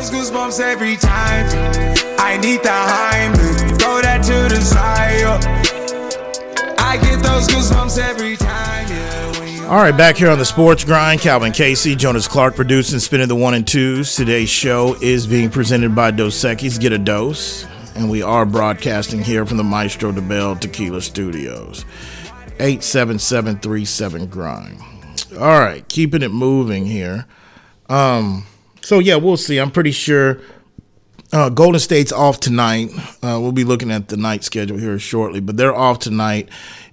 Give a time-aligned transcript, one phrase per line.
[0.00, 1.46] those goosebumps every time.
[2.18, 5.44] I need the Heimlich, throw that to the side.
[6.78, 8.88] I get those goosebumps every time.
[8.88, 13.28] Yeah, All right, back here on the Sports Grind, Calvin Casey, Jonas Clark producing, spinning
[13.28, 14.16] the one and twos.
[14.16, 16.80] Today's show is being presented by Dos Equis.
[16.80, 21.84] Get a dose, and we are broadcasting here from the Maestro Dobel Tequila Studios.
[22.58, 24.80] Eight seven seven three seven grind.
[25.34, 27.26] All right, keeping it moving here.
[27.90, 28.46] Um,
[28.82, 29.58] so yeah, we'll see.
[29.58, 30.40] I'm pretty sure
[31.32, 32.90] uh, Golden State's off tonight.
[33.22, 36.48] Uh, we'll be looking at the night schedule here shortly, but they're off tonight,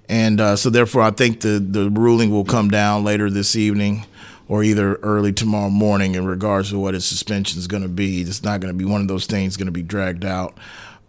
[0.08, 4.04] and uh, so therefore, I think the the ruling will come down later this evening
[4.48, 8.22] or either early tomorrow morning in regards to what his suspension is going to be.
[8.22, 10.56] It's not going to be one of those things going to be dragged out.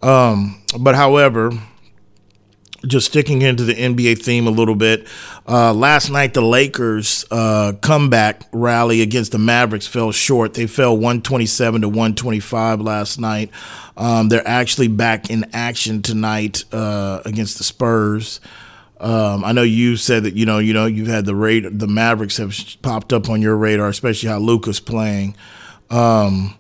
[0.02, 1.52] Um, but however,
[2.86, 5.08] just sticking into the NBA theme a little bit.
[5.48, 10.54] Uh, last night, the Lakers' uh, comeback rally against the Mavericks fell short.
[10.54, 13.52] They fell 127 to 125 last night.
[13.98, 18.40] Um, they're actually back in action tonight uh, against the Spurs.
[19.00, 21.88] Um, I know you said that you know you know you've had the rate the
[21.88, 25.38] Mavericks have popped up on your radar, especially how Luka's playing.
[25.90, 26.56] Um,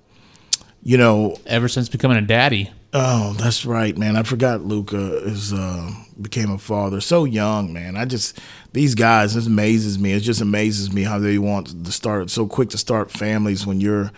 [0.81, 2.71] you know, Ever since becoming a daddy.
[2.91, 4.15] Oh, that's right, man.
[4.15, 7.95] I forgot Luka is uh, became a father so young, man.
[7.95, 8.39] I just
[8.73, 10.13] these guys it amazes me.
[10.13, 13.79] It just amazes me how they want to start so quick to start families when
[13.79, 14.11] you're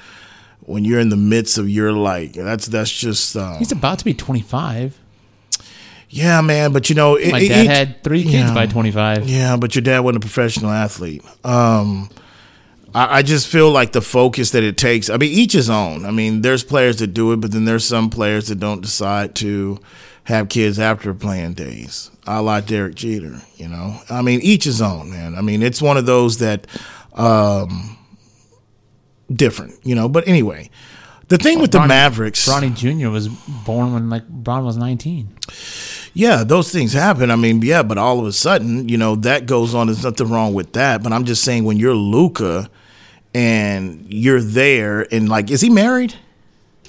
[0.62, 4.06] when you're in the midst of your like that's that's just um, He's about to
[4.06, 4.98] be 25.
[6.10, 6.72] yeah, man.
[6.72, 8.54] But you know, it, My it- dad it- had three kids yeah.
[8.54, 9.28] by 25.
[9.28, 11.24] Yeah, but your dad wasn't a professional athlete.
[11.44, 12.10] Um,
[12.94, 15.10] I, I just feel like the focus that it takes.
[15.10, 16.06] I mean, each his own.
[16.06, 19.36] I mean, there's players that do it, but then there's some players that don't decide
[19.36, 19.80] to
[20.26, 22.12] have kids after playing days.
[22.28, 23.42] I like Derek Jeter.
[23.56, 25.36] You know, I mean, each his own, man.
[25.36, 26.68] I mean, it's one of those that
[27.14, 27.98] um,
[29.34, 29.80] different.
[29.84, 30.70] You know, but anyway.
[31.28, 33.08] The thing with the Mavericks, Bronny Jr.
[33.08, 35.30] was born when like Bron was 19.
[36.14, 37.32] Yeah, those things happen.
[37.32, 39.88] I mean, yeah, but all of a sudden, you know, that goes on.
[39.88, 41.02] There's nothing wrong with that.
[41.02, 42.70] But I'm just saying, when you're Luka
[43.34, 46.16] and you're there, and like, is he married?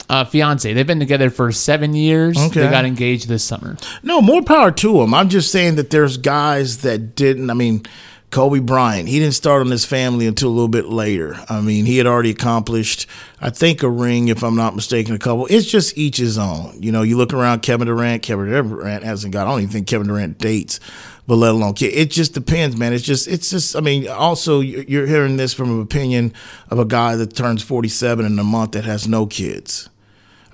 [0.08, 0.72] Uh, fiance.
[0.72, 2.36] They've been together for seven years.
[2.36, 2.60] Okay.
[2.60, 3.76] They got engaged this summer.
[4.02, 5.14] No, more power to him.
[5.14, 7.50] I'm just saying that there's guys that didn't.
[7.50, 7.84] I mean,
[8.32, 11.36] Kobe Bryant, he didn't start on his family until a little bit later.
[11.50, 13.06] I mean, he had already accomplished,
[13.42, 15.46] I think, a ring, if I'm not mistaken, a couple.
[15.50, 16.82] It's just each his own.
[16.82, 19.86] You know, you look around Kevin Durant, Kevin Durant hasn't got, I don't even think
[19.86, 20.80] Kevin Durant dates,
[21.26, 21.92] but let alone kid.
[21.92, 22.94] It just depends, man.
[22.94, 26.32] It's just, it's just, I mean, also, you're hearing this from an opinion
[26.70, 29.90] of a guy that turns 47 in a month that has no kids.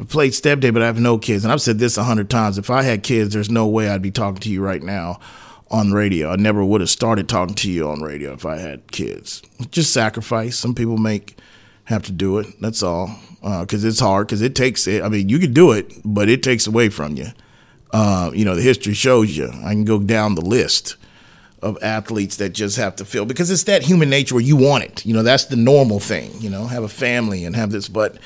[0.01, 1.45] I've played step day, but I have no kids.
[1.45, 2.59] And I've said this a hundred times.
[2.59, 5.21] If I had kids, there's no way I'd be talking to you right now
[5.71, 6.31] on radio.
[6.31, 9.43] I never would have started talking to you on radio if I had kids.
[9.71, 10.59] Just sacrifice.
[10.59, 11.39] Some people make
[11.85, 12.61] have to do it.
[12.61, 13.19] That's all.
[13.43, 14.27] Because it's hard.
[14.27, 15.03] Because it takes it.
[15.03, 17.29] I mean, you could do it, but it takes away from you.
[17.93, 19.49] Uh, you know, the history shows you.
[19.65, 20.97] I can go down the list
[21.63, 24.85] of athletes that just have to feel because it's that human nature where you want
[24.85, 25.05] it.
[25.05, 27.89] You know, that's the normal thing, you know, have a family and have this.
[27.89, 28.17] But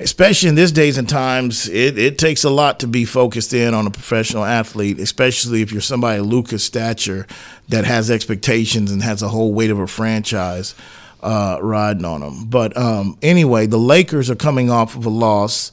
[0.00, 3.74] especially in this days and times, it, it takes a lot to be focused in
[3.74, 7.26] on a professional athlete, especially if you're somebody Luka's stature
[7.68, 10.74] that has expectations and has a whole weight of a franchise
[11.22, 12.44] uh, riding on them.
[12.46, 15.70] But um, anyway, the Lakers are coming off of a loss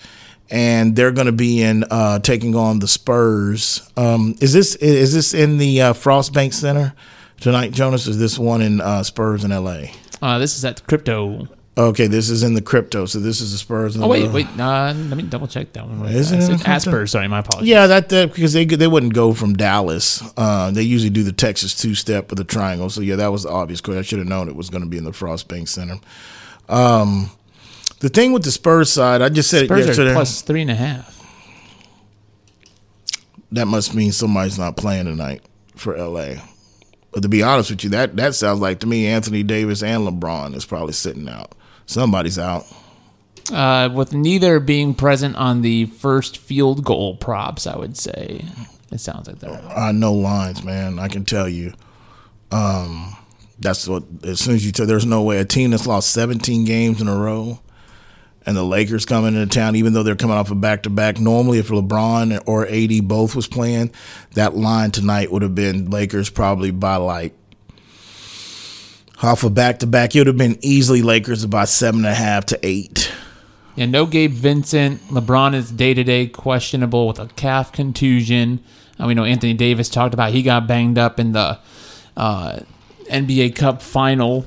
[0.51, 3.89] and they're going to be in uh, taking on the Spurs.
[3.97, 6.93] Um, is this is this in the uh, Frost Bank Center
[7.39, 8.07] tonight, Jonas?
[8.07, 9.93] Is this one in uh, Spurs in L.A.?
[10.21, 11.47] Uh, this is at crypto.
[11.77, 13.05] Okay, this is in the crypto.
[13.05, 13.95] So this is the Spurs.
[13.95, 14.45] In Oh wait, wait.
[14.57, 16.05] Let me double check that one.
[16.07, 16.71] Is it It's in at the crypto?
[16.71, 17.07] Asper.
[17.07, 17.69] Sorry, my apologies.
[17.69, 20.21] Yeah, that, that because they they wouldn't go from Dallas.
[20.35, 22.89] Uh, they usually do the Texas two step with the triangle.
[22.89, 23.79] So yeah, that was the obvious.
[23.79, 25.95] Because I should have known it was going to be in the Frost Bank Center.
[26.67, 27.31] Um,
[28.01, 30.11] the thing with the Spurs side, I just said Spurs it yesterday.
[30.11, 31.17] are plus three and a half.
[33.53, 35.43] that must mean somebody's not playing tonight
[35.75, 36.35] for LA.
[37.11, 40.07] But to be honest with you, that that sounds like to me Anthony Davis and
[40.07, 41.53] LeBron is probably sitting out.
[41.85, 42.63] Somebody's out.
[43.51, 48.45] Uh, with neither being present on the first field goal props, I would say
[48.91, 49.63] it sounds like that.
[49.75, 50.99] I know lines, man.
[50.99, 51.73] I can tell you.
[52.51, 53.15] Um,
[53.59, 54.03] that's what.
[54.23, 57.07] As soon as you tell, there's no way a team that's lost 17 games in
[57.09, 57.59] a row,
[58.45, 61.19] and the Lakers coming into town, even though they're coming off a back to back.
[61.19, 63.91] Normally, if LeBron or AD both was playing,
[64.33, 67.33] that line tonight would have been Lakers probably by like
[69.21, 70.15] off a back to back.
[70.15, 73.11] It would have been easily Lakers about seven and a half to eight.
[73.75, 75.01] Yeah, no Gabe Vincent.
[75.07, 78.63] LeBron is day to day questionable with a calf contusion.
[78.99, 81.59] Uh, we know Anthony Davis talked about he got banged up in the
[82.17, 82.59] uh,
[83.09, 84.45] NBA Cup final,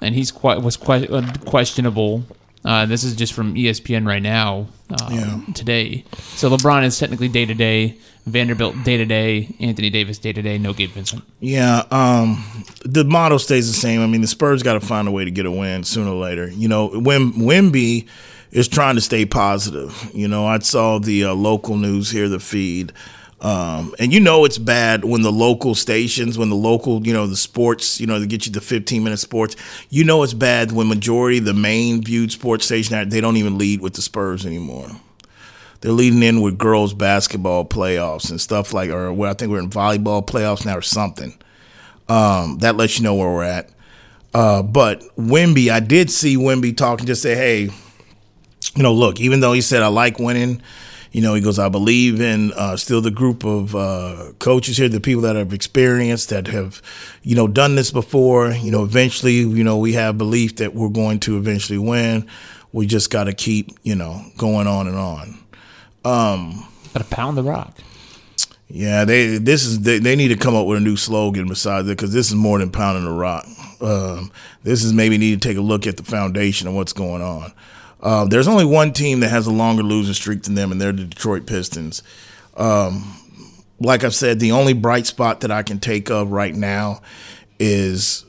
[0.00, 2.24] and he's quite was uh, questionable.
[2.66, 5.40] Uh, this is just from ESPN right now uh, Yeah.
[5.54, 6.04] today.
[6.34, 7.96] So LeBron is technically day to day.
[8.26, 9.54] Vanderbilt day to day.
[9.60, 10.58] Anthony Davis day to day.
[10.58, 11.22] No Gabe Vincent.
[11.38, 12.44] Yeah, um,
[12.84, 14.00] the model stays the same.
[14.02, 16.16] I mean, the Spurs got to find a way to get a win sooner or
[16.16, 16.48] later.
[16.50, 18.08] You know, Wemby
[18.50, 20.10] is trying to stay positive.
[20.12, 22.92] You know, I saw the uh, local news here, the feed,
[23.40, 27.26] um, and you know it's bad when the local stations, when the local, you know,
[27.26, 29.56] the sports, you know, they get you the 15 minute sports.
[29.90, 33.80] You know it's bad when majority the main viewed sports station they don't even lead
[33.80, 34.90] with the Spurs anymore
[35.80, 39.60] they're leading in with girls basketball playoffs and stuff like, or well, I think we're
[39.60, 41.36] in volleyball playoffs now or something.
[42.08, 43.70] Um, that lets you know where we're at.
[44.32, 47.70] Uh, but Wemby, I did see Wemby talking, just say, hey,
[48.74, 50.62] you know, look, even though he said I like winning,
[51.16, 54.86] you know, he goes, I believe in uh, still the group of uh, coaches here,
[54.86, 56.82] the people that have experienced, that have,
[57.22, 58.50] you know, done this before.
[58.50, 62.28] You know, eventually, you know, we have belief that we're going to eventually win.
[62.70, 65.38] We just got to keep, you know, going on and on.
[66.92, 67.78] Got to pound the rock.
[68.68, 71.88] Yeah, they this is they, they need to come up with a new slogan besides
[71.88, 73.46] it because this is more than pounding the rock.
[73.80, 74.30] Um,
[74.64, 77.54] this is maybe need to take a look at the foundation of what's going on.
[78.00, 80.92] Uh, there's only one team that has a longer losing streak than them, and they're
[80.92, 82.02] the Detroit Pistons.
[82.56, 83.16] Um,
[83.80, 87.02] like I've said, the only bright spot that I can take of right now
[87.58, 88.24] is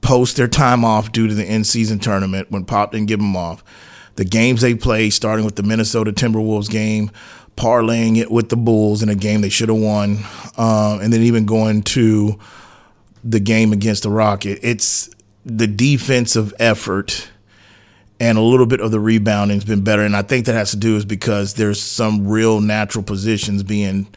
[0.00, 3.36] post their time off due to the in season tournament when Pop didn't give them
[3.36, 3.64] off.
[4.16, 7.10] The games they played, starting with the Minnesota Timberwolves game,
[7.56, 10.18] parlaying it with the Bulls in a game they should have won,
[10.56, 12.38] um, and then even going to
[13.24, 14.58] the game against the Rocket.
[14.62, 15.10] It's
[15.44, 17.28] the defensive effort
[18.18, 20.02] and a little bit of the rebounding has been better.
[20.02, 24.08] And I think that has to do is because there's some real natural positions being,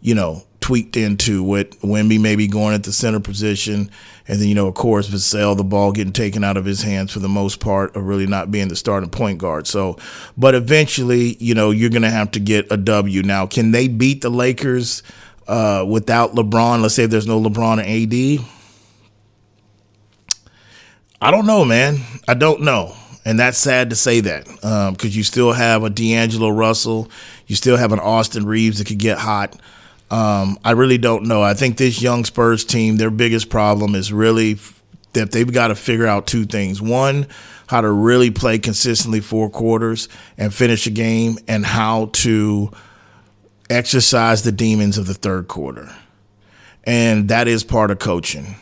[0.00, 3.90] you know, tweaked into with Wemby maybe going at the center position.
[4.26, 7.12] And then, you know, of course, Vassell, the ball getting taken out of his hands
[7.12, 9.66] for the most part, or really not being the starting point guard.
[9.66, 9.96] So,
[10.36, 13.22] but eventually, you know, you're going to have to get a W.
[13.22, 15.02] Now, can they beat the Lakers
[15.46, 16.82] uh, without LeBron?
[16.82, 18.46] Let's say there's no LeBron and AD.
[21.20, 21.98] I don't know, man.
[22.28, 22.94] I don't know.
[23.28, 27.10] And that's sad to say that because you still have a D'Angelo Russell.
[27.46, 29.54] You still have an Austin Reaves that could get hot.
[30.10, 31.42] Um, I really don't know.
[31.42, 34.56] I think this young Spurs team, their biggest problem is really
[35.12, 36.80] that they've got to figure out two things.
[36.80, 37.26] One,
[37.66, 40.08] how to really play consistently four quarters
[40.38, 42.70] and finish a game, and how to
[43.68, 45.94] exercise the demons of the third quarter.
[46.84, 48.56] And that is part of coaching.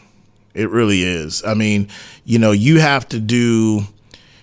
[0.54, 1.44] It really is.
[1.44, 1.86] I mean,
[2.24, 3.82] you know, you have to do,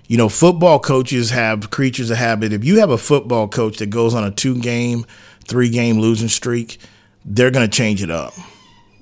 [0.08, 2.54] you know, football coaches have creatures of habit.
[2.54, 5.06] If you have a football coach that goes on a two game,
[5.46, 6.78] three game losing streak,
[7.26, 8.34] they're going to change it up.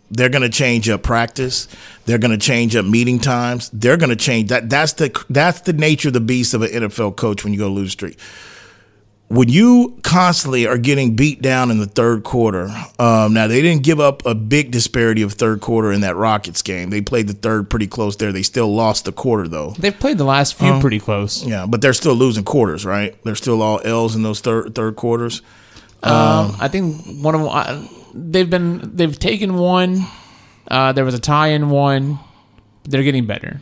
[0.09, 1.68] They're going to change up practice.
[2.06, 3.69] They're going to change up meeting times.
[3.71, 4.69] They're going to change that.
[4.69, 7.69] That's the that's the nature of the beast of an NFL coach when you go
[7.69, 8.19] lose streak
[9.31, 12.69] when you constantly are getting beat down in the third quarter,
[12.99, 16.61] um, now they didn't give up a big disparity of third quarter in that Rockets
[16.61, 16.89] game.
[16.89, 18.33] They played the third pretty close there.
[18.33, 19.71] They still lost the quarter though.
[19.79, 21.45] They've played the last few pretty close.
[21.45, 23.15] Yeah, but they're still losing quarters, right?
[23.23, 25.41] They're still all L's in those third third quarters.
[26.03, 27.49] Um, I think one of them.
[27.51, 30.05] Uh, they've been they've taken one.
[30.67, 32.19] Uh, there was a tie in one.
[32.83, 33.61] They're getting better.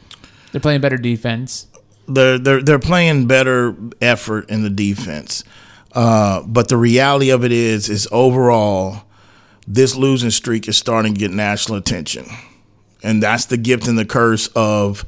[0.51, 1.67] They're playing better defense.
[2.09, 5.43] They're they're they're playing better effort in the defense.
[5.93, 9.03] Uh, but the reality of it is, is overall,
[9.67, 12.25] this losing streak is starting to get national attention,
[13.03, 15.05] and that's the gift and the curse of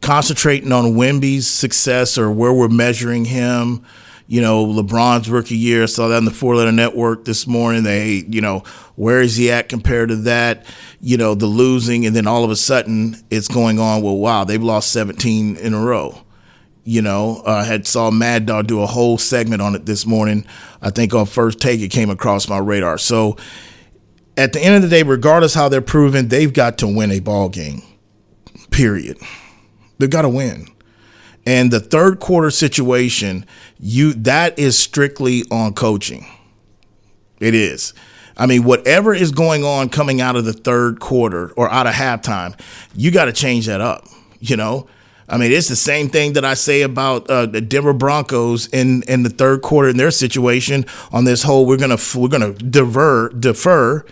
[0.00, 3.84] concentrating on Wemby's success or where we're measuring him.
[4.26, 5.82] You know, LeBron's rookie year.
[5.82, 7.82] I saw that on the Four Letter Network this morning.
[7.82, 8.60] They, you know,
[8.96, 10.64] where is he at compared to that?
[11.00, 14.00] You know, the losing, and then all of a sudden it's going on.
[14.00, 16.23] Well, wow, they've lost 17 in a row
[16.84, 20.46] you know uh, had saw mad dog do a whole segment on it this morning.
[20.82, 22.98] I think on first take it came across my radar.
[22.98, 23.36] So
[24.36, 27.20] at the end of the day regardless how they're proven they've got to win a
[27.20, 27.82] ball game
[28.70, 29.18] period.
[29.98, 30.68] They've got to win.
[31.46, 33.46] And the third quarter situation
[33.78, 36.26] you that is strictly on coaching.
[37.40, 37.92] It is.
[38.36, 41.94] I mean, whatever is going on coming out of the third quarter or out of
[41.94, 42.58] halftime,
[42.94, 44.06] you got to change that up.
[44.40, 44.88] You know,
[45.28, 49.02] I mean, it's the same thing that I say about uh, the Denver Broncos in,
[49.04, 53.30] in the third quarter in their situation on this whole we're gonna we're gonna defer
[53.30, 54.04] defer,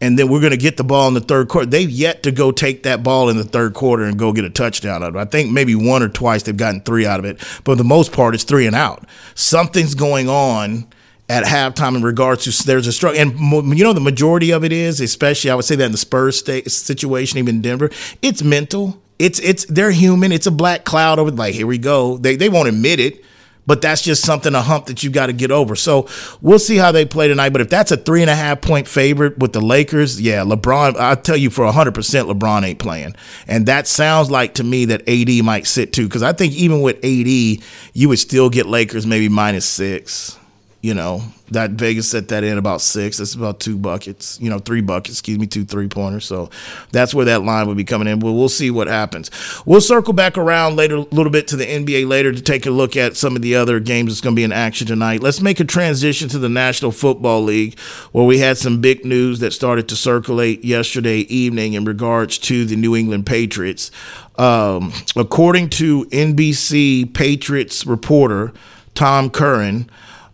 [0.00, 1.66] and then we're gonna get the ball in the third quarter.
[1.66, 4.50] They've yet to go take that ball in the third quarter and go get a
[4.50, 5.18] touchdown out of it.
[5.18, 7.84] I think maybe one or twice they've gotten three out of it, but for the
[7.84, 9.04] most part it's three and out.
[9.34, 10.86] Something's going on
[11.28, 14.72] at halftime in regards to there's a struggle, and you know the majority of it
[14.72, 17.90] is, especially I would say that in the Spurs state situation, even Denver,
[18.22, 20.32] it's mental It's it's they're human.
[20.32, 21.30] It's a black cloud over.
[21.30, 22.16] Like here we go.
[22.16, 23.22] They they won't admit it,
[23.66, 25.76] but that's just something a hump that you got to get over.
[25.76, 26.08] So
[26.40, 27.50] we'll see how they play tonight.
[27.50, 30.96] But if that's a three and a half point favorite with the Lakers, yeah, LeBron.
[30.96, 33.14] I'll tell you for hundred percent, LeBron ain't playing,
[33.46, 36.04] and that sounds like to me that AD might sit too.
[36.08, 37.62] Because I think even with AD,
[37.92, 40.39] you would still get Lakers maybe minus six.
[40.82, 43.18] You know, that Vegas set that in about six.
[43.18, 46.24] That's about two buckets, you know, three buckets, excuse me, two three pointers.
[46.24, 46.48] So
[46.90, 48.18] that's where that line would be coming in.
[48.18, 49.30] But we'll see what happens.
[49.66, 52.70] We'll circle back around later, a little bit to the NBA later to take a
[52.70, 55.22] look at some of the other games that's going to be in action tonight.
[55.22, 57.78] Let's make a transition to the National Football League,
[58.12, 62.64] where we had some big news that started to circulate yesterday evening in regards to
[62.64, 63.90] the New England Patriots.
[64.38, 68.54] Um, according to NBC Patriots reporter
[68.94, 69.90] Tom Curran,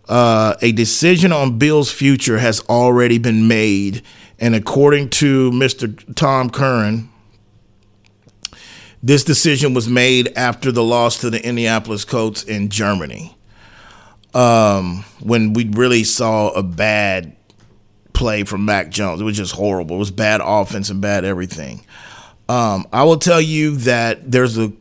[0.09, 4.03] uh, a decision on Bill's future has already been made.
[4.39, 6.15] And according to Mr.
[6.15, 7.11] Tom Curran,
[9.03, 13.37] this decision was made after the loss to the Indianapolis Colts in Germany.
[14.35, 17.35] Um, when we really saw a bad
[18.13, 19.97] play from Mac Jones, it was just horrible.
[19.97, 21.85] It was bad offense and bad everything.
[22.49, 24.73] Um, I will tell you that there's a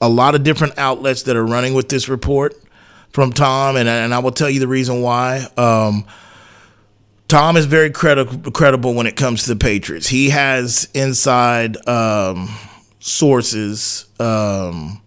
[0.00, 2.54] a lot of different outlets that are running with this report
[3.12, 5.46] from Tom, and and I will tell you the reason why.
[5.56, 6.04] Um,
[7.28, 10.06] Tom is very credi- credible when it comes to the Patriots.
[10.08, 12.48] He has inside um,
[13.00, 15.02] sources um,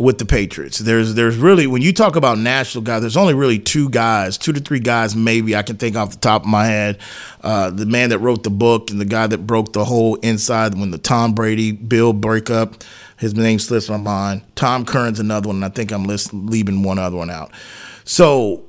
[0.00, 0.78] with the Patriots.
[0.78, 4.52] There's there's really when you talk about national guys, there's only really two guys, two
[4.52, 6.98] to three guys maybe I can think off the top of my head.
[7.42, 10.74] Uh, the man that wrote the book and the guy that broke the whole inside
[10.74, 12.82] when the Tom Brady Bill breakup.
[13.18, 14.40] His name slips my mind.
[14.56, 17.52] Tom Curran's another one, and I think I'm list, leaving one other one out.
[18.04, 18.64] So,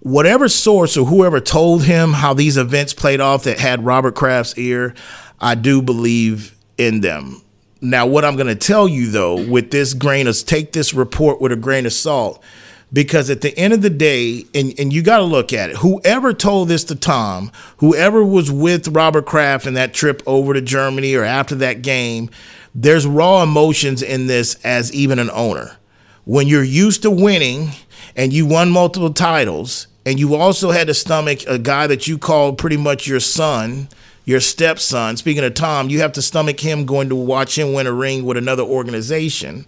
[0.00, 4.58] whatever source or whoever told him how these events played off that had Robert Kraft's
[4.58, 4.94] ear,
[5.40, 7.43] I do believe in them.
[7.84, 11.40] Now, what I'm going to tell you though, with this grain of take this report
[11.40, 12.42] with a grain of salt,
[12.90, 15.76] because at the end of the day, and, and you got to look at it,
[15.76, 20.62] whoever told this to Tom, whoever was with Robert Kraft in that trip over to
[20.62, 22.30] Germany or after that game,
[22.74, 25.76] there's raw emotions in this as even an owner.
[26.24, 27.70] When you're used to winning
[28.16, 32.16] and you won multiple titles, and you also had to stomach a guy that you
[32.16, 33.88] called pretty much your son,
[34.24, 35.16] your stepson.
[35.16, 38.24] Speaking of Tom, you have to stomach him going to watch him win a ring
[38.24, 39.66] with another organization.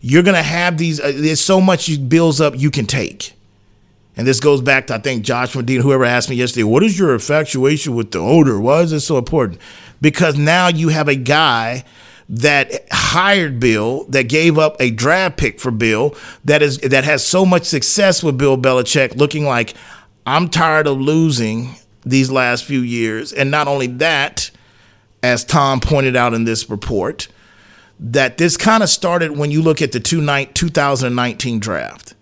[0.00, 3.32] You're going to have these, uh, there's so much builds up you can take.
[4.16, 6.98] And this goes back to, I think, Josh Medina, whoever asked me yesterday, what is
[6.98, 8.58] your infatuation with the owner?
[8.58, 9.60] Why is it so important?
[10.00, 11.84] Because now you have a guy
[12.28, 17.24] that hired Bill, that gave up a draft pick for Bill, that is that has
[17.24, 19.74] so much success with Bill Belichick, looking like
[20.26, 21.76] I'm tired of losing
[22.06, 23.32] these last few years.
[23.34, 24.50] And not only that,
[25.22, 27.28] as Tom pointed out in this report,
[28.00, 32.14] that this kind of started when you look at the 2019 draft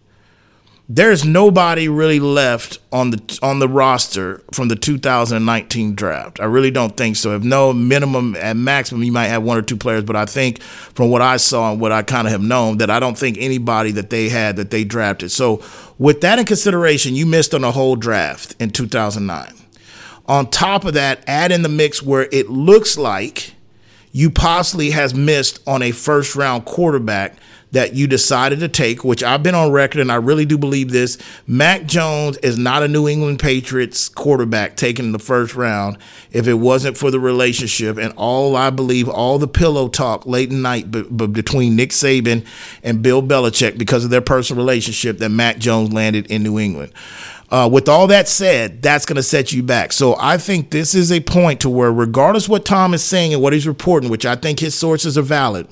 [0.88, 6.40] there's nobody really left on the on the roster from the 2019 draft.
[6.40, 7.34] I really don't think so.
[7.34, 10.60] If no minimum at maximum, you might have one or two players, but I think
[10.62, 13.38] from what I saw and what I kind of have known, that I don't think
[13.40, 15.30] anybody that they had that they drafted.
[15.30, 15.62] So
[15.98, 19.63] with that in consideration, you missed on a whole draft in 2009.
[20.26, 23.54] On top of that, add in the mix where it looks like
[24.12, 27.36] you possibly has missed on a first round quarterback
[27.74, 30.92] that you decided to take, which I've been on record and I really do believe
[30.92, 31.18] this.
[31.44, 35.98] Mac Jones is not a New England Patriots quarterback taken in the first round
[36.30, 40.50] if it wasn't for the relationship and all I believe, all the pillow talk late
[40.50, 42.46] at night b- b- between Nick Saban
[42.84, 46.92] and Bill Belichick because of their personal relationship that Mac Jones landed in New England.
[47.50, 49.92] Uh, with all that said, that's going to set you back.
[49.92, 53.42] So I think this is a point to where, regardless what Tom is saying and
[53.42, 55.68] what he's reporting, which I think his sources are valid,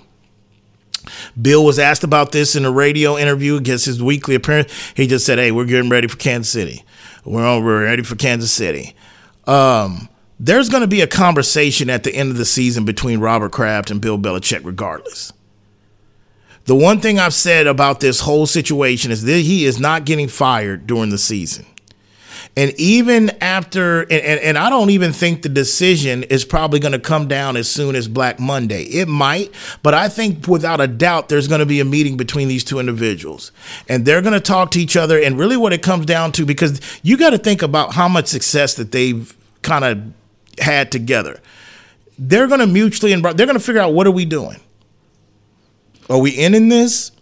[1.41, 4.73] Bill was asked about this in a radio interview against his weekly appearance.
[4.95, 6.85] He just said, "Hey, we're getting ready for Kansas City.
[7.25, 8.95] We're on, we're ready for Kansas City."
[9.47, 13.53] Um, there's going to be a conversation at the end of the season between Robert
[13.53, 15.33] Kraft and Bill Belichick, regardless.
[16.65, 20.29] The one thing I've said about this whole situation is that he is not getting
[20.29, 21.67] fired during the season.
[22.57, 26.93] And even after, and, and, and I don't even think the decision is probably going
[26.93, 28.85] to come down as soon as Black Monday.
[28.85, 29.53] It might,
[29.83, 32.79] but I think without a doubt, there's going to be a meeting between these two
[32.79, 33.53] individuals.
[33.89, 35.19] And they're going to talk to each other.
[35.19, 38.27] And really, what it comes down to, because you got to think about how much
[38.27, 40.13] success that they've kind of
[40.59, 41.41] had together.
[42.19, 44.61] They're going to mutually, they're going to figure out what are we doing?
[46.11, 47.13] Are we ending this?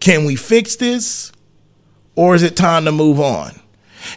[0.00, 1.32] Can we fix this?
[2.14, 3.60] Or is it time to move on?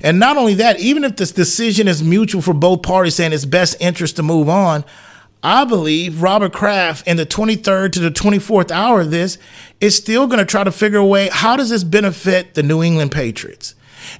[0.01, 3.45] And not only that, even if this decision is mutual for both parties saying it's
[3.45, 4.85] best interest to move on,
[5.41, 9.37] I believe Robert Kraft in the 23rd to the 24th hour of this
[9.79, 12.83] is still going to try to figure a way how does this benefit the New
[12.83, 13.73] England Patriots?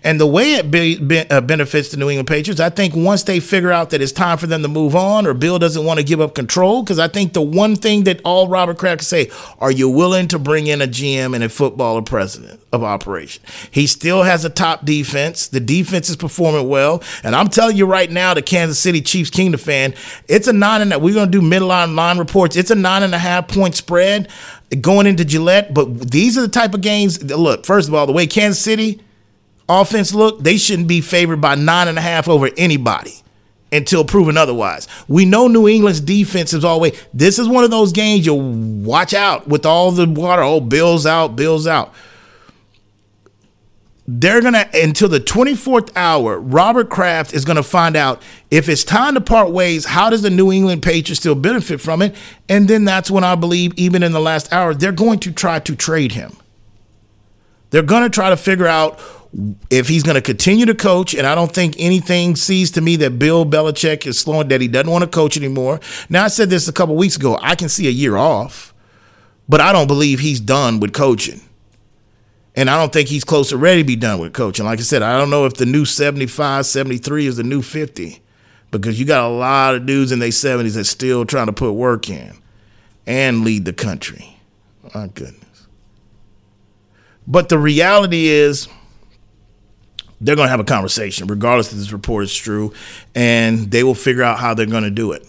[0.04, 3.24] And the way it be, be, uh, benefits the New England Patriots, I think once
[3.24, 6.00] they figure out that it's time for them to move on or Bill doesn't want
[6.00, 9.30] to give up control, because I think the one thing that all Robert Kraft say,
[9.60, 13.44] are you willing to bring in a GM and a footballer president of operation?
[13.72, 15.48] He still has a top defense.
[15.48, 17.04] The defense is performing well.
[17.24, 19.94] And I'm telling you right now, the Kansas City Chiefs Kingdom fan,
[20.28, 22.56] it's a nine and a, we're going to do midline line reports.
[22.56, 24.30] It's a nine and a half point spread
[24.82, 25.74] going into Gillette.
[25.74, 27.24] But these are the type of games.
[27.24, 29.02] Look, first of all, the way Kansas City
[29.70, 33.14] offense look, they shouldn't be favored by nine and a half over anybody
[33.72, 34.88] until proven otherwise.
[35.08, 37.00] We know New England's defense is always.
[37.14, 40.42] This is one of those games you'll watch out with all the water.
[40.42, 41.94] Oh, Bills out, Bills out.
[44.12, 46.40] They're gonna until the 24th hour.
[46.40, 49.86] Robert Kraft is gonna find out if it's time to part ways.
[49.86, 52.16] How does the New England Patriots still benefit from it?
[52.48, 55.60] And then that's when I believe, even in the last hour, they're going to try
[55.60, 56.36] to trade him.
[57.70, 59.00] They're gonna try to figure out
[59.70, 62.96] if he's going to continue to coach, and I don't think anything sees to me
[62.98, 65.80] that Bill Belichick is slowing that he doesn't want to coach anymore.
[66.10, 67.38] Now, I said this a couple weeks ago.
[67.42, 68.74] I can see a year off,
[69.48, 71.42] but I don't believe he's done with coaching.
[72.56, 74.66] And I don't think he's close to ready to be done with coaching.
[74.66, 78.22] Like I said, I don't know if the new 75, 73 is the new 50
[78.72, 81.72] because you got a lot of dudes in their 70s that still trying to put
[81.72, 82.38] work in
[83.06, 84.40] and lead the country.
[84.94, 85.49] My goodness.
[87.30, 88.68] But the reality is,
[90.20, 92.74] they're going to have a conversation, regardless if this report is true,
[93.16, 95.26] and they will figure out how they're going to do it.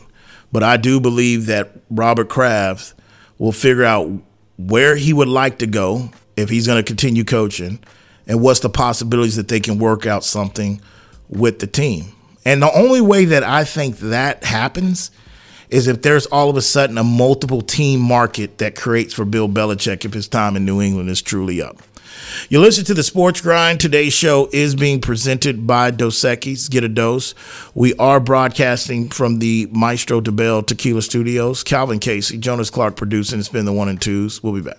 [0.51, 2.95] But I do believe that Robert Kraft
[3.39, 4.11] will figure out
[4.57, 7.79] where he would like to go if he's going to continue coaching
[8.27, 10.81] and what's the possibilities that they can work out something
[11.29, 12.07] with the team.
[12.45, 15.11] And the only way that I think that happens
[15.69, 19.49] is if there's all of a sudden a multiple team market that creates for Bill
[19.49, 21.79] Belichick if his time in New England is truly up.
[22.49, 23.81] You listen to the Sports Grind.
[23.81, 26.71] Today's show is being presented by Dos Equis.
[26.71, 27.35] Get a dose.
[27.75, 31.63] We are broadcasting from the Maestro Dobel Tequila Studios.
[31.63, 33.39] Calvin Casey, Jonas Clark producing.
[33.39, 34.43] It's been the one and twos.
[34.43, 34.79] We'll be back.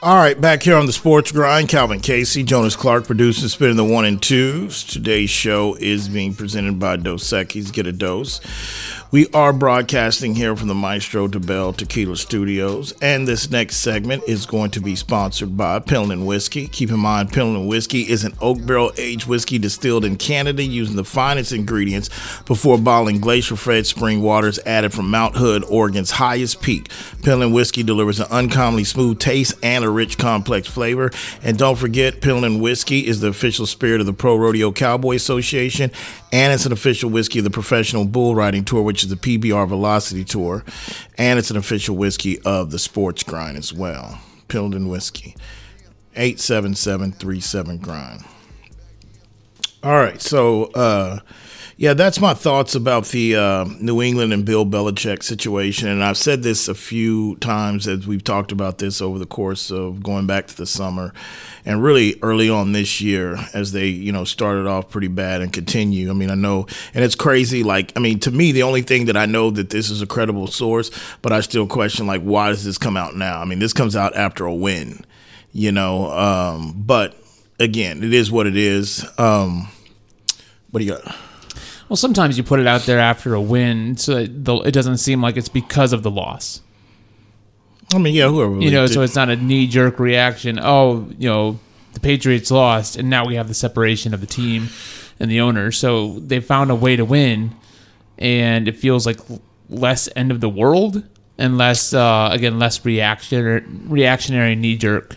[0.00, 3.84] All right, back here on the Sports Grind, Calvin Casey, Jonas Clark produces spinning the
[3.84, 4.84] one and twos.
[4.84, 7.72] Today's show is being presented by Dos Equis.
[7.72, 8.40] Get a dose.
[9.10, 14.44] We are broadcasting here from the Maestro Dobel Tequila Studios, and this next segment is
[14.44, 16.66] going to be sponsored by Penland Whiskey.
[16.66, 20.96] Keep in mind, Penland Whiskey is an oak barrel aged whiskey distilled in Canada using
[20.96, 22.10] the finest ingredients
[22.44, 26.90] before bottling glacier fed spring waters added from Mount Hood, Oregon's highest peak.
[27.22, 31.10] Penland Whiskey delivers an uncommonly smooth taste and a rich, complex flavor.
[31.42, 35.92] And don't forget, Penland Whiskey is the official spirit of the Pro Rodeo Cowboy Association,
[36.32, 39.68] and it's an official whiskey of the Professional Bull Riding Tour, which is the PBR
[39.68, 40.64] Velocity Tour,
[41.16, 44.20] and it's an official whiskey of the Sports Grind as well.
[44.48, 45.36] Pendleton Whiskey,
[46.16, 48.24] 87737 Grind.
[49.82, 51.20] All right, so uh,
[51.78, 56.16] yeah, that's my thoughts about the uh, New England and Bill Belichick situation, and I've
[56.16, 60.26] said this a few times as we've talked about this over the course of going
[60.26, 61.14] back to the summer,
[61.64, 65.52] and really early on this year as they you know started off pretty bad and
[65.52, 66.10] continue.
[66.10, 67.62] I mean, I know, and it's crazy.
[67.62, 70.06] Like, I mean, to me, the only thing that I know that this is a
[70.06, 70.90] credible source,
[71.22, 73.40] but I still question like, why does this come out now?
[73.40, 75.04] I mean, this comes out after a win,
[75.52, 77.14] you know, um, but
[77.60, 79.06] again, it is what it is.
[79.16, 79.68] Um,
[80.72, 81.27] what do you got?
[81.88, 85.36] Well, sometimes you put it out there after a win, so it doesn't seem like
[85.36, 86.60] it's because of the loss.
[87.94, 88.60] I mean, yeah, whoever.
[88.60, 88.92] You know, did.
[88.92, 90.58] so it's not a knee jerk reaction.
[90.60, 91.58] Oh, you know,
[91.94, 94.68] the Patriots lost, and now we have the separation of the team
[95.18, 95.72] and the owner.
[95.72, 97.56] So they found a way to win,
[98.18, 99.18] and it feels like
[99.70, 101.02] less end of the world
[101.38, 105.16] and less, uh, again, less reaction reactionary knee jerk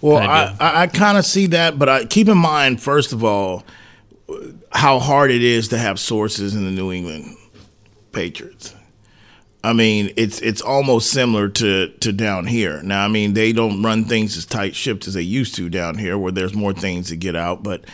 [0.00, 3.24] well, I, I, I kind of see that, but I keep in mind first of
[3.24, 3.64] all
[4.72, 7.36] how hard it is to have sources in the New England
[8.12, 8.74] Patriots.
[9.64, 12.80] I mean, it's it's almost similar to to down here.
[12.82, 15.98] Now, I mean, they don't run things as tight shipped as they used to down
[15.98, 17.62] here, where there's more things to get out.
[17.62, 17.84] But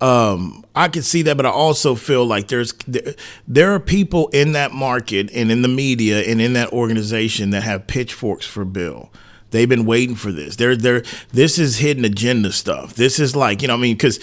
[0.00, 3.14] um, I can see that, but I also feel like there's there,
[3.48, 7.62] there are people in that market and in the media and in that organization that
[7.62, 9.10] have pitchforks for Bill.
[9.56, 10.56] They've been waiting for this.
[10.56, 12.94] They're they're this is hidden agenda stuff.
[12.94, 14.20] This is like you know I mean because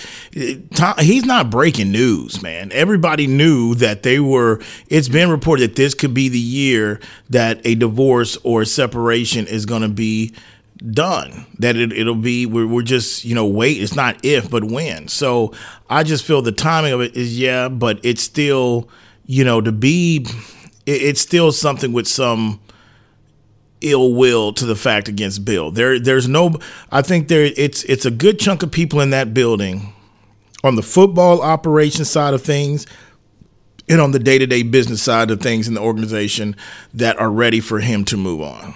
[0.80, 2.72] uh, he's not breaking news, man.
[2.72, 4.62] Everybody knew that they were.
[4.90, 7.00] It's been reported that this could be the year
[7.32, 10.36] that a divorce or separation is going to be
[10.92, 14.66] done that it, it'll be we're, we're just you know wait it's not if but
[14.66, 15.54] when so
[15.90, 18.90] i just feel the timing of it is yeah but it's still
[19.26, 20.26] you know to be
[20.86, 22.60] it, it's still something with some
[23.84, 25.72] ill will to the fact against Bill.
[25.72, 26.56] There, there's no.
[26.92, 27.52] I think there.
[27.56, 29.94] It's it's a good chunk of people in that building,
[30.64, 32.88] on the football operation side of things,
[33.88, 36.56] and on the day to day business side of things in the organization
[36.94, 38.76] that are ready for him to move on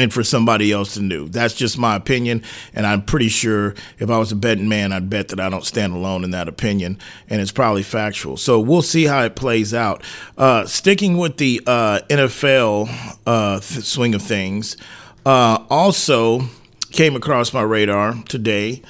[0.00, 1.28] and for somebody else to do.
[1.28, 5.10] That's just my opinion, and I'm pretty sure if I was a betting man, I'd
[5.10, 8.38] bet that I don't stand alone in that opinion, and it's probably factual.
[8.38, 10.02] So we'll see how it plays out.
[10.38, 14.78] Uh, sticking with the uh, NFL uh, th- swing of things,
[15.26, 16.48] uh, also
[16.92, 18.80] came across my radar today.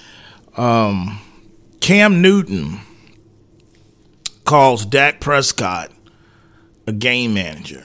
[0.57, 1.21] Um,
[1.81, 2.81] Cam Newton
[4.45, 5.91] calls Dak Prescott
[6.87, 7.85] a game manager.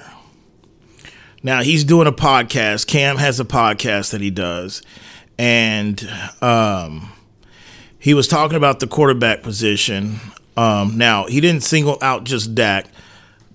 [1.45, 2.87] Now he's doing a podcast.
[2.87, 4.81] Cam has a podcast that he does,
[5.37, 6.03] and
[6.41, 7.11] um,
[7.99, 10.19] he was talking about the quarterback position.
[10.57, 12.87] Um, now he didn't single out just Dak,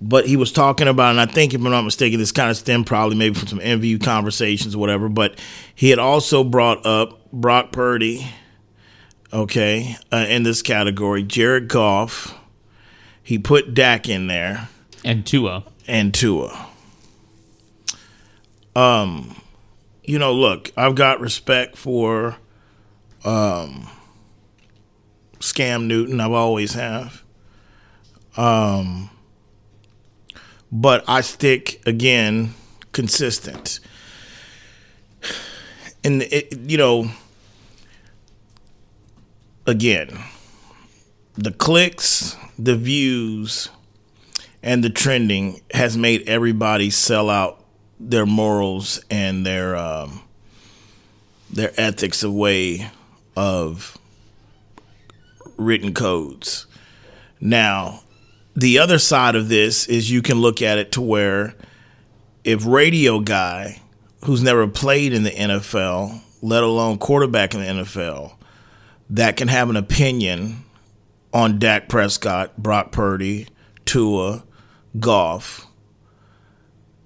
[0.00, 2.56] but he was talking about, and I think if I'm not mistaken, this kind of
[2.56, 5.08] stemmed probably maybe from some MVU conversations or whatever.
[5.08, 5.36] But
[5.74, 8.24] he had also brought up Brock Purdy,
[9.32, 11.24] okay, uh, in this category.
[11.24, 12.38] Jared Goff.
[13.20, 14.68] He put Dak in there,
[15.04, 16.69] and Tua, and Tua.
[18.74, 19.40] Um,
[20.04, 22.36] you know, look, I've got respect for
[23.24, 23.88] um,
[25.38, 26.20] Scam Newton.
[26.20, 27.22] I've always have.
[28.36, 29.10] Um,
[30.70, 32.54] but I stick again
[32.92, 33.80] consistent.
[36.02, 37.10] And it, you know,
[39.66, 40.18] again,
[41.34, 43.68] the clicks, the views,
[44.62, 47.59] and the trending has made everybody sell out
[48.00, 50.22] their morals and their um,
[51.50, 52.90] their ethics away
[53.36, 53.98] of
[55.56, 56.66] written codes.
[57.40, 58.00] Now,
[58.56, 61.54] the other side of this is you can look at it to where
[62.42, 63.80] if radio guy
[64.24, 68.34] who's never played in the NFL, let alone quarterback in the NFL,
[69.10, 70.64] that can have an opinion
[71.32, 73.46] on Dak Prescott, Brock Purdy,
[73.84, 74.44] Tua,
[74.98, 75.66] Goff,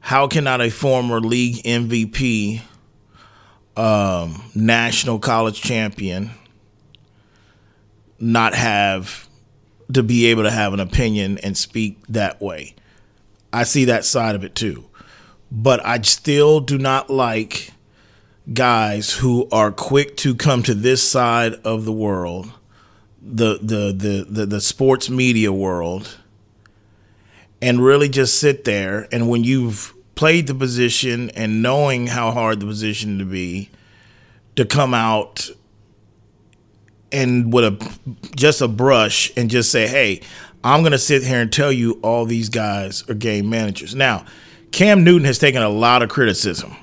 [0.05, 2.61] how cannot a former league MVP,
[3.75, 6.31] um, national college champion,
[8.21, 9.27] not have
[9.91, 12.75] to be able to have an opinion and speak that way?
[13.51, 14.85] I see that side of it too.
[15.51, 17.71] But I still do not like
[18.53, 22.53] guys who are quick to come to this side of the world,
[23.23, 26.19] the the the the, the sports media world,
[27.65, 32.61] and really just sit there and when you've played the position and knowing how hard
[32.61, 33.71] the position to be
[34.55, 35.49] to come out
[37.11, 37.99] and with a
[38.37, 40.21] just a brush and just say, "Hey,
[40.63, 44.27] I'm going to sit here and tell you all these guys are game managers." Now,
[44.71, 46.77] Cam Newton has taken a lot of criticism.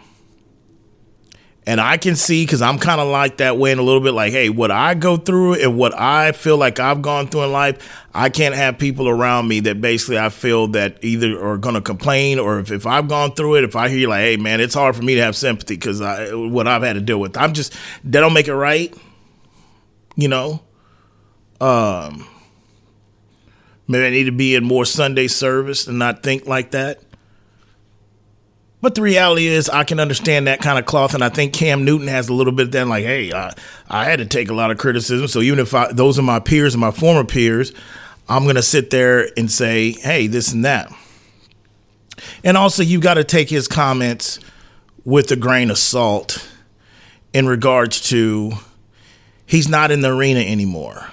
[1.71, 4.11] And I can see because I'm kind of like that way in a little bit
[4.11, 7.53] like, hey, what I go through and what I feel like I've gone through in
[7.53, 11.75] life, I can't have people around me that basically I feel that either are going
[11.75, 14.59] to complain or if, if I've gone through it, if I hear like, hey, man,
[14.59, 17.37] it's hard for me to have sympathy because what I've had to deal with.
[17.37, 17.71] I'm just,
[18.03, 18.93] that don't make it right,
[20.17, 20.63] you know?
[21.61, 22.27] Um,
[23.87, 26.99] maybe I need to be in more Sunday service and not think like that.
[28.81, 31.85] But the reality is, I can understand that kind of cloth, and I think Cam
[31.85, 32.87] Newton has a little bit of that.
[32.87, 33.53] Like, hey, I,
[33.87, 36.39] I had to take a lot of criticism, so even if I, those are my
[36.39, 37.73] peers and my former peers,
[38.27, 40.91] I'm gonna sit there and say, hey, this and that.
[42.43, 44.39] And also, you got to take his comments
[45.03, 46.47] with a grain of salt
[47.33, 48.53] in regards to
[49.45, 51.07] he's not in the arena anymore.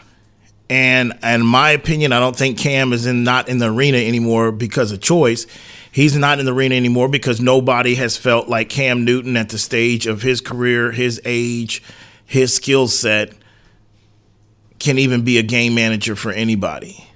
[0.71, 4.53] And in my opinion, I don't think Cam is in not in the arena anymore
[4.53, 5.47] because of choice.
[5.91, 9.59] He's not in the arena anymore because nobody has felt like Cam Newton at the
[9.59, 11.83] stage of his career, his age,
[12.25, 13.33] his skill set
[14.79, 17.08] can even be a game manager for anybody.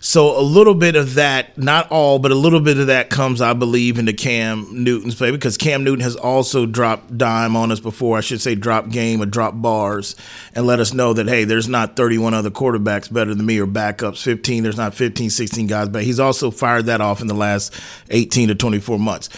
[0.00, 3.40] So a little bit of that, not all, but a little bit of that comes,
[3.40, 7.80] I believe, into Cam Newton's play because Cam Newton has also dropped dime on us
[7.80, 8.16] before.
[8.16, 10.14] I should say drop game or drop bars
[10.54, 13.66] and let us know that, hey, there's not 31 other quarterbacks better than me or
[13.66, 14.62] backups 15.
[14.62, 17.74] There's not 15, 16 guys, but he's also fired that off in the last
[18.10, 19.28] 18 to 24 months.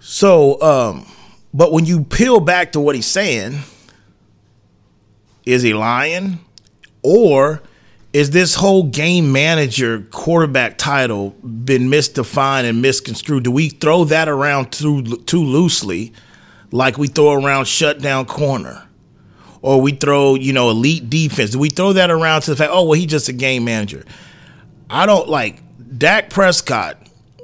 [0.00, 1.06] So, um,
[1.54, 3.60] but when you peel back to what he's saying,
[5.46, 6.38] is he lying?
[7.02, 7.62] Or
[8.12, 13.44] is this whole game manager quarterback title been misdefined and misconstrued?
[13.44, 16.12] Do we throw that around too too loosely,
[16.72, 18.88] like we throw around shutdown corner,
[19.62, 21.50] or we throw you know elite defense?
[21.50, 24.04] Do we throw that around to the fact, oh well, he's just a game manager?
[24.88, 25.62] I don't like
[25.96, 26.96] Dak Prescott.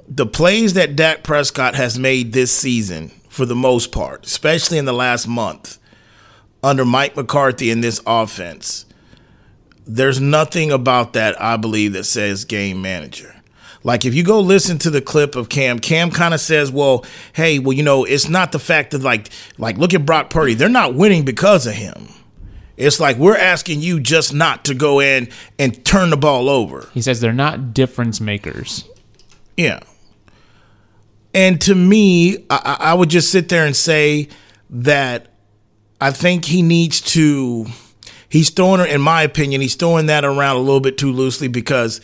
[0.09, 4.85] The plays that Dak Prescott has made this season, for the most part, especially in
[4.85, 5.79] the last month,
[6.62, 8.86] under Mike McCarthy in this offense
[9.87, 13.35] there's nothing about that I believe that says game manager.
[13.85, 17.05] Like if you go listen to the clip of Cam, Cam kind of says, "Well,
[17.35, 20.55] hey, well, you know, it's not the fact that like like look at Brock Purdy.
[20.55, 22.09] They're not winning because of him.
[22.77, 26.88] It's like we're asking you just not to go in and turn the ball over."
[26.94, 28.85] He says they're not difference makers.
[29.57, 29.81] Yeah.
[31.33, 34.29] And to me, I, I would just sit there and say
[34.70, 35.29] that
[36.01, 37.66] I think he needs to
[38.37, 42.01] he's throwing, in my opinion, he's throwing that around a little bit too loosely because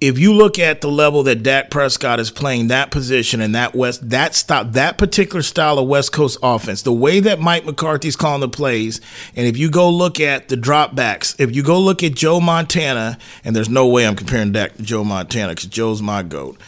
[0.00, 3.74] if you look at the level that Dak Prescott is playing that position and that
[3.74, 8.16] West that stop that particular style of West Coast offense, the way that Mike McCarthy's
[8.16, 9.00] calling the plays,
[9.36, 13.18] and if you go look at the dropbacks, if you go look at Joe Montana,
[13.44, 16.60] and there's no way I'm comparing Dak to Joe Montana because Joe's my goat.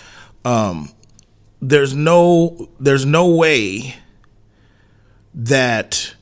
[0.45, 0.91] Um,
[1.61, 3.97] there's no there's no way
[5.35, 6.15] that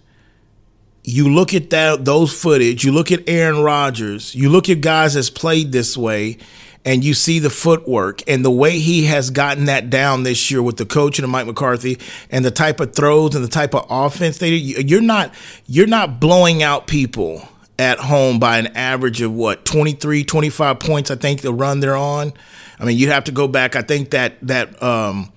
[1.09, 5.14] you look at that those footage, you look at Aaron Rodgers, you look at guys
[5.14, 6.37] that's played this way,
[6.85, 10.62] and you see the footwork and the way he has gotten that down this year
[10.62, 13.87] with the coach and Mike McCarthy and the type of throws and the type of
[13.88, 15.33] offense they you're not
[15.66, 21.11] you're not blowing out people at home by an average of what 23 25 points
[21.11, 22.35] I think the run they're on.
[22.79, 25.33] I mean, you'd have to go back I think that that um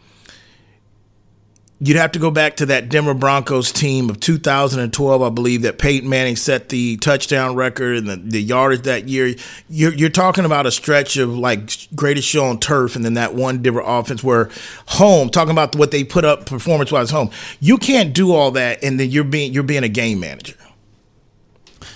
[1.84, 5.80] you'd have to go back to that Denver Broncos team of 2012, I believe, that
[5.80, 9.34] Peyton Manning set the touchdown record and the, the yardage that year.
[9.68, 13.34] You're, you're talking about a stretch of like greatest show on turf, and then that
[13.34, 14.52] one Denver offense where
[14.86, 17.32] home, talking about what they put up performance wise home.
[17.60, 20.56] You can't do all that, and then you're being you're being a game manager.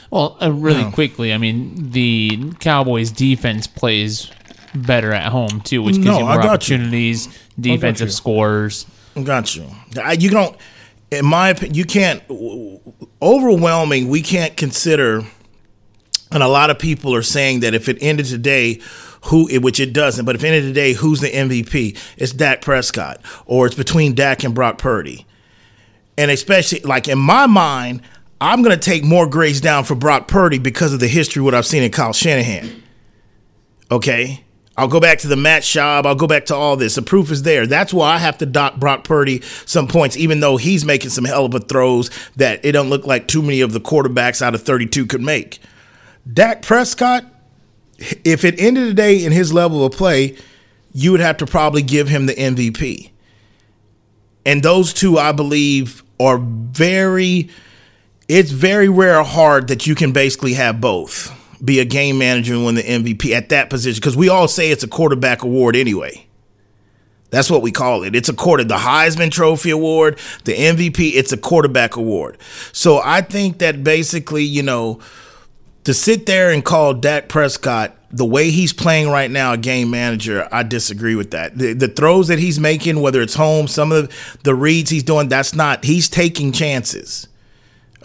[0.10, 0.91] Well, uh, really no.
[0.91, 4.32] quickly, I mean, the Cowboys defense plays
[4.74, 7.74] better at home too, which gives no, you more opportunities, you.
[7.76, 8.88] defensive scores.
[9.23, 9.67] Got you.
[10.01, 10.56] I, you don't.
[11.12, 12.21] In my opinion, you can't.
[13.21, 14.10] Overwhelming.
[14.10, 15.23] We can't consider.
[16.32, 18.82] And a lot of people are saying that if it ended today,
[19.25, 21.97] who which it doesn't, but if it ended today, who's the MVP?
[22.17, 25.25] It's Dak Prescott, or it's between Dak and Brock Purdy.
[26.17, 28.01] And especially like in my mind,
[28.41, 31.65] I'm gonna take more grades down for Brock Purdy because of the history what I've
[31.65, 32.84] seen in Kyle Shanahan.
[33.89, 34.44] Okay.
[34.78, 36.06] I'll go back to the Matt Schaub.
[36.06, 36.96] I'll go back to all this.
[36.96, 37.66] The proof is there.
[37.66, 41.24] That's why I have to dock Brock Purdy some points, even though he's making some
[41.24, 44.54] hell of a throws that it don't look like too many of the quarterbacks out
[44.54, 45.60] of 32 could make.
[46.32, 47.24] Dak Prescott,
[47.98, 50.36] if it ended the day in his level of play,
[50.92, 53.12] you would have to probably give him the MVP.
[54.46, 57.50] And those two, I believe, are very,
[58.28, 61.32] it's very rare hard that you can basically have both
[61.65, 64.71] be a game manager and win the MVP at that position because we all say
[64.71, 66.25] it's a quarterback award anyway.
[67.32, 68.15] That's what we call it.
[68.15, 72.38] It's a quarter, the Heisman Trophy Award, the MVP, it's a quarterback award.
[72.71, 75.01] So I think that basically, you know,
[75.84, 79.89] to sit there and call Dak Prescott the way he's playing right now, a game
[79.89, 81.58] manager, I disagree with that.
[81.58, 85.04] The, the throws that he's making, whether it's home, some of the, the reads he's
[85.04, 87.28] doing, that's not, he's taking chances.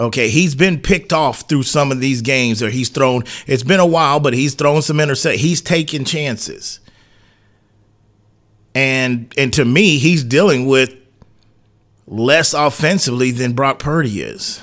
[0.00, 3.22] Okay, he's been picked off through some of these games, or he's thrown.
[3.46, 5.38] It's been a while, but he's thrown some intercept.
[5.38, 6.80] He's taking chances,
[8.74, 10.94] and and to me, he's dealing with
[12.06, 14.62] less offensively than Brock Purdy is,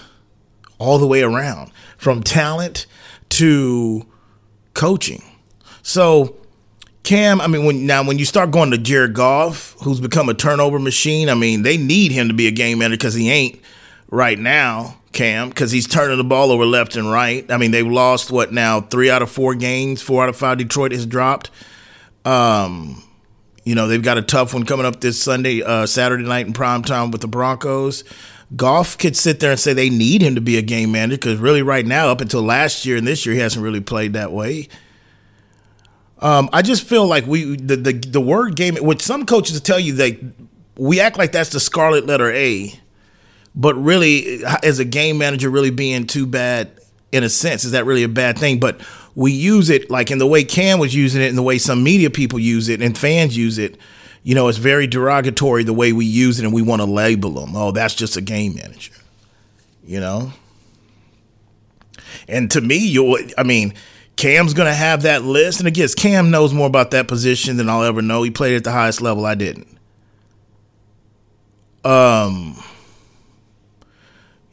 [0.79, 2.87] all the way around, from talent
[3.29, 4.07] to
[4.73, 5.23] coaching.
[5.83, 6.35] So
[7.03, 10.33] Cam, I mean, when now when you start going to Jared Goff, who's become a
[10.33, 13.61] turnover machine, I mean, they need him to be a game manager because he ain't
[14.09, 14.96] right now.
[15.13, 17.49] Cam, because he's turning the ball over left and right.
[17.51, 18.81] I mean, they've lost what now?
[18.81, 20.57] Three out of four games, four out of five.
[20.57, 21.49] Detroit has dropped.
[22.25, 23.03] Um,
[23.63, 26.53] you know, they've got a tough one coming up this Sunday, uh, Saturday night in
[26.53, 28.03] prime time with the Broncos.
[28.55, 31.37] Goff could sit there and say they need him to be a game manager because
[31.37, 34.31] really, right now, up until last year and this year, he hasn't really played that
[34.31, 34.69] way.
[36.19, 39.79] Um, I just feel like we the, the the word game, which some coaches tell
[39.79, 40.17] you that
[40.77, 42.79] we act like that's the scarlet letter A
[43.57, 46.69] but really, as a game manager, really being too bad
[47.11, 48.59] in a sense, is that really a bad thing?
[48.59, 48.79] But
[49.15, 51.83] we use it like in the way Cam was using it, and the way some
[51.83, 53.77] media people use it, and fans use it.
[54.21, 57.31] You know, it's very derogatory the way we use it, and we want to label
[57.31, 57.55] them.
[57.55, 58.93] Oh, that's just a game manager.
[59.83, 60.33] You know.
[62.27, 63.73] And to me, you I mean,
[64.17, 67.83] Cam's gonna have that list, and again, Cam knows more about that position than I'll
[67.83, 68.21] ever know.
[68.21, 69.25] He played at the highest level.
[69.25, 69.79] I didn't.
[71.83, 72.61] Um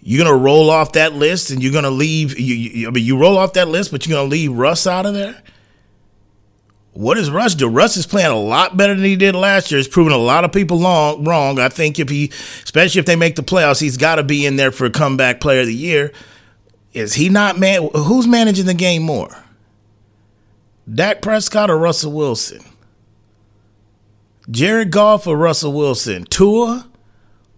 [0.07, 2.39] you're gonna roll off that list and you're gonna leave.
[2.39, 5.07] You, you, I mean, you roll off that list, but you're gonna leave Russ out
[5.07, 5.43] of there.
[6.93, 7.69] What does Russ do?
[7.69, 9.79] Russ is playing a lot better than he did last year.
[9.79, 11.59] He's proven a lot of people long, wrong.
[11.59, 12.31] I think if he,
[12.63, 15.41] especially if they make the playoffs, he's got to be in there for a comeback
[15.41, 16.13] player of the year.
[16.93, 17.89] Is he not man?
[17.95, 19.35] Who's managing the game more?
[20.93, 22.61] Dak Prescott or Russell Wilson?
[24.51, 26.25] Jared Goff or Russell Wilson?
[26.27, 26.89] Tua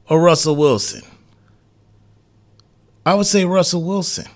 [0.08, 1.02] or Russell Wilson?
[3.06, 4.26] I would say Russell Wilson.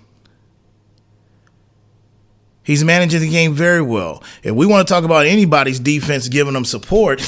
[2.62, 4.22] He's managing the game very well.
[4.44, 7.20] If we want to talk about anybody's defense giving them support,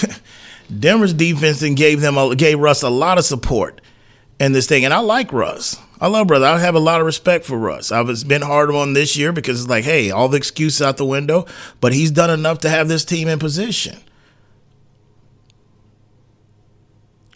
[0.79, 3.81] Denver's defense then gave them a, gave Russ a lot of support
[4.39, 4.85] in this thing.
[4.85, 5.77] And I like Russ.
[6.01, 6.47] I love brother.
[6.47, 7.91] I have a lot of respect for Russ.
[7.91, 11.05] I've been hard on this year because it's like, hey, all the excuses out the
[11.05, 11.47] window,
[11.81, 13.99] but he's done enough to have this team in position.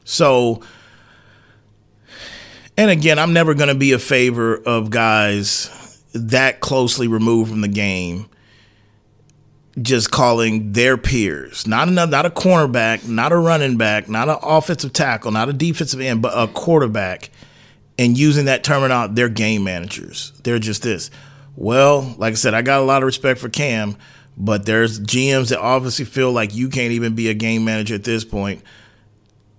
[0.04, 0.62] So
[2.76, 7.60] and again, I'm never going to be a favor of guys that closely removed from
[7.60, 8.28] the game
[9.80, 14.38] just calling their peers, not another, not a cornerback, not a running back, not an
[14.42, 17.30] offensive tackle, not a defensive end, but a quarterback,
[17.98, 20.32] and using that terminology, they're game managers.
[20.44, 21.10] They're just this.
[21.56, 23.96] Well, like I said, I got a lot of respect for Cam,
[24.36, 28.04] but there's GMs that obviously feel like you can't even be a game manager at
[28.04, 28.62] this point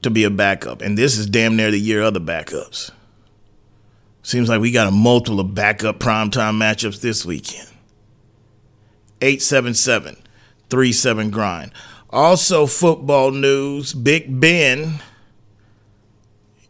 [0.02, 2.92] to be a backup, and this is damn near the year of the backups.
[4.28, 7.70] Seems like we got a multiple of backup primetime matchups this weekend.
[9.22, 10.18] 877
[10.70, 11.72] 37 grind.
[12.10, 15.00] Also, football news Big Ben,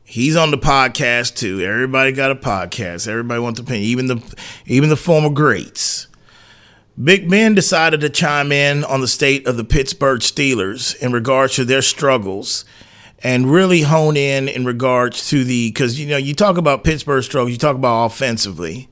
[0.04, 1.60] he's on the podcast too.
[1.62, 3.08] Everybody got a podcast.
[3.08, 3.80] Everybody wants to pay.
[3.80, 4.36] Even the
[4.68, 6.06] even the former greats.
[7.04, 11.56] Big Ben decided to chime in on the state of the Pittsburgh Steelers in regards
[11.56, 12.66] to their struggles
[13.24, 17.24] and really hone in in regards to the because you know you talk about Pittsburgh
[17.24, 18.90] struggles, you talk about offensively,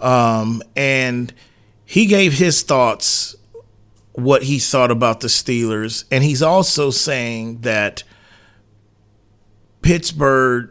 [0.00, 1.32] um, and
[1.84, 3.36] he gave his thoughts
[4.12, 8.02] what he thought about the Steelers, and he's also saying that
[9.82, 10.70] Pittsburgh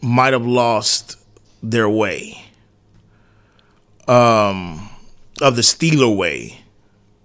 [0.00, 1.16] might have lost
[1.62, 2.44] their way,
[4.06, 4.90] um,
[5.40, 6.60] of the Steeler way,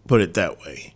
[0.07, 0.93] put it that way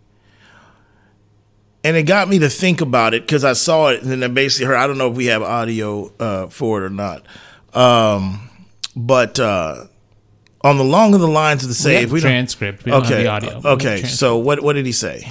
[1.84, 4.28] and it got me to think about it because I saw it and then I
[4.28, 4.76] basically heard.
[4.76, 7.24] I don't know if we have audio uh, for it or not,
[7.74, 8.48] um,
[8.96, 9.86] but uh,
[10.62, 12.84] on the long of the lines of the save, we, we transcript.
[12.84, 13.70] We don't okay, have the audio.
[13.72, 15.30] Okay, so what what did he say?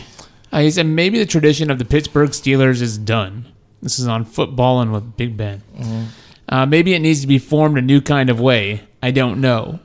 [0.52, 3.52] Uh, he said maybe the tradition of the Pittsburgh Steelers is done.
[3.82, 5.64] This is on football and with Big Ben.
[5.76, 6.04] Mm-hmm.
[6.48, 8.84] Uh, maybe it needs to be formed a new kind of way.
[9.02, 9.80] I don't know.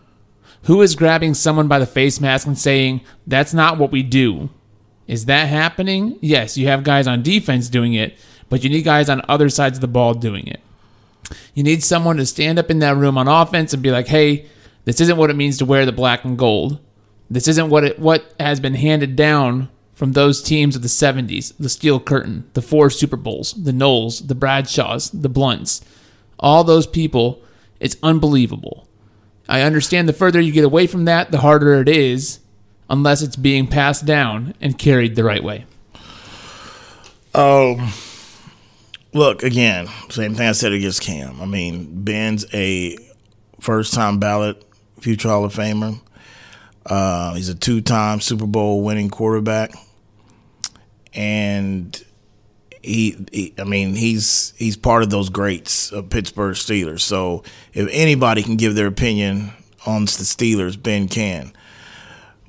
[0.65, 4.51] Who is grabbing someone by the face mask and saying, That's not what we do?
[5.09, 6.19] Is that happening?
[6.21, 8.17] Yes, you have guys on defense doing it,
[8.49, 10.61] but you need guys on other sides of the ball doing it.
[11.55, 14.47] You need someone to stand up in that room on offense and be like, "Hey,
[14.85, 16.79] this isn't what it means to wear the black and gold.
[17.31, 21.53] This isn't what it what has been handed down from those teams of the 70s,
[21.59, 25.81] the Steel Curtain, the four Super Bowls, the Nolls, the Bradshaws, the Blounts,
[26.39, 27.43] all those people,
[27.81, 28.87] it's unbelievable.
[29.49, 32.39] I understand the further you get away from that, the harder it is,
[32.91, 35.65] unless it's being passed down and carried the right way.
[37.35, 37.93] Um,
[39.13, 41.41] look again, same thing I said against Cam.
[41.41, 42.97] I mean, Ben's a
[43.61, 44.65] first-time ballot
[45.01, 46.01] future Hall of Famer.
[46.87, 49.73] Uh, he's a two-time Super Bowl winning quarterback,
[51.13, 52.03] and
[52.83, 57.01] he, he, I mean, he's he's part of those greats of Pittsburgh Steelers.
[57.01, 59.53] So if anybody can give their opinion
[59.85, 61.53] on the Steelers, Ben can.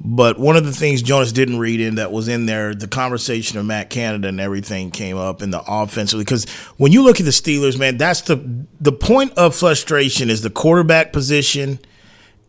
[0.02, 3.60] But one of the things Jonas didn't read in that was in there, the conversation
[3.60, 6.24] of Matt Canada and everything came up in the offensively.
[6.24, 10.42] Because when you look at the Steelers, man, that's the the point of frustration is
[10.42, 11.80] the quarterback position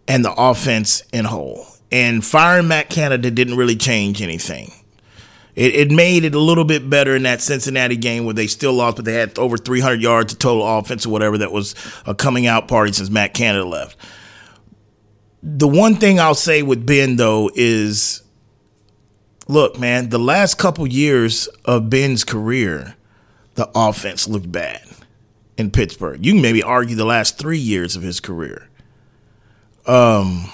[0.07, 1.67] and the offense in whole.
[1.91, 4.73] And firing Matt Canada didn't really change anything.
[5.57, 8.73] It, it made it a little bit better in that Cincinnati game where they still
[8.73, 11.75] lost, but they had over 300 yards of total offense or whatever that was
[12.07, 13.97] a coming out party since Matt Canada left.
[15.43, 18.23] The one thing I'll say with Ben though is,
[19.49, 22.97] look, man, the last couple years of Ben's career,
[23.55, 24.83] the offense looked bad
[25.57, 26.25] in Pittsburgh.
[26.25, 28.69] You can maybe argue the last three years of his career.
[29.87, 30.51] Um,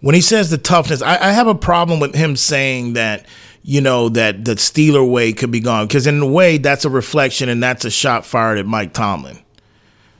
[0.00, 3.26] when he says the toughness, I, I have a problem with him saying that
[3.62, 6.90] you know that the Steeler way could be gone because in a way that's a
[6.90, 9.38] reflection and that's a shot fired at Mike Tomlin,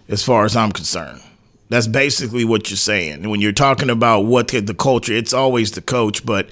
[0.09, 1.23] as far as I'm concerned.
[1.69, 3.29] That's basically what you're saying.
[3.29, 6.49] When you're talking about what the culture, it's always the coach, but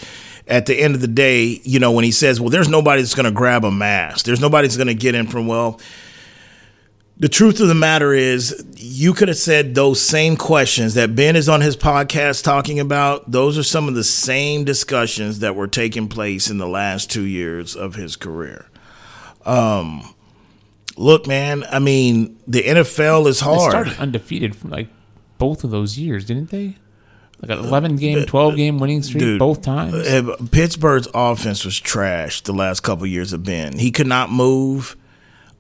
[0.47, 3.15] at the end of the day, you know, when he says, well, there's nobody that's
[3.15, 5.81] going to grab a mask, there's nobody that's going to get in from, well,
[7.19, 11.35] the truth of the matter is, you could have said those same questions that Ben
[11.35, 13.31] is on his podcast talking about.
[13.31, 17.23] Those are some of the same discussions that were taking place in the last two
[17.23, 18.67] years of his career.
[19.47, 20.15] Um,
[20.99, 23.71] look, man, I mean, the NFL is hard.
[23.71, 24.89] started undefeated from like
[25.39, 26.77] both of those years, didn't they?
[27.43, 29.95] Like an 11 game, 12 game winning streak Dude, both times.
[29.95, 33.79] Uh, Pittsburgh's offense was trash the last couple years of Ben.
[33.79, 34.97] He could not move.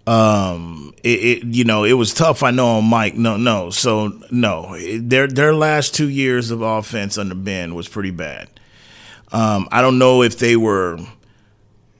[0.06, 2.42] Um, it, it you know it was tough.
[2.42, 3.16] I know on Mike.
[3.16, 3.70] No, no.
[3.70, 8.48] So no, their their last two years of offense under Ben was pretty bad.
[9.32, 10.98] Um, I don't know if they were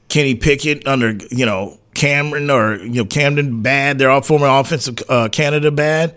[0.08, 3.98] Kenny Pickett under you know Cameron or you know Camden bad.
[3.98, 6.16] They're all former offensive uh, Canada bad,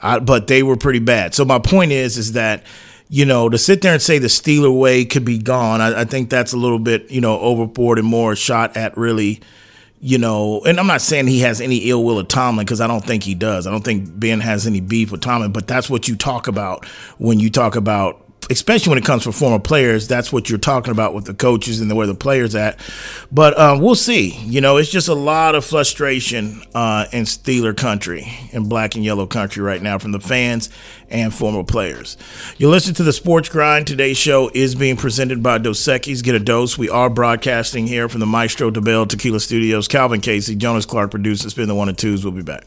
[0.00, 1.34] uh, but they were pretty bad.
[1.34, 2.64] So my point is is that
[3.08, 6.04] you know to sit there and say the Steeler way could be gone, I, I
[6.04, 9.40] think that's a little bit you know overboard and more shot at really.
[10.00, 12.86] You know, and I'm not saying he has any ill will of Tomlin because I
[12.86, 13.66] don't think he does.
[13.66, 16.86] I don't think Ben has any beef with Tomlin, but that's what you talk about
[17.18, 20.90] when you talk about especially when it comes from former players, that's what you're talking
[20.90, 22.78] about with the coaches and the, where the players at.
[23.30, 24.36] But um, we'll see.
[24.44, 29.04] You know, it's just a lot of frustration uh, in Steeler country, in black and
[29.04, 30.70] yellow country right now from the fans
[31.10, 32.16] and former players.
[32.58, 33.86] You listen to the Sports Grind.
[33.86, 36.22] Today's show is being presented by Dos Equis.
[36.22, 36.76] Get a dose.
[36.76, 39.88] We are broadcasting here from the Maestro Dobel Tequila Studios.
[39.88, 41.52] Calvin Casey, Jonas Clark produces.
[41.52, 42.24] Spin the one and twos.
[42.24, 42.66] We'll be back.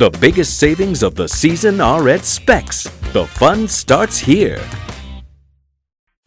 [0.00, 2.84] The biggest savings of the season are at Spec's.
[3.12, 4.58] The fun starts here.